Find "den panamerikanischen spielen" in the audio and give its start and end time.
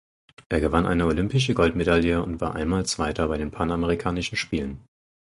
3.37-4.83